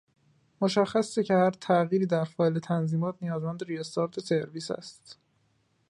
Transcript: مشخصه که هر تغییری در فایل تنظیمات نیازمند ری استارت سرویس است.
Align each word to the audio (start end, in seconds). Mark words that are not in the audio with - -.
مشخصه 0.61 1.23
که 1.23 1.33
هر 1.33 1.49
تغییری 1.49 2.05
در 2.05 2.23
فایل 2.23 2.59
تنظیمات 2.59 3.15
نیازمند 3.21 3.63
ری 3.63 3.77
استارت 3.77 4.19
سرویس 4.19 4.71
است. 4.71 5.19